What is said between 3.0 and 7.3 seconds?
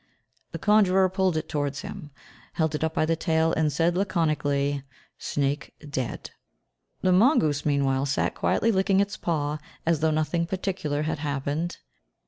the tail, and said laconically, "Snake dead." The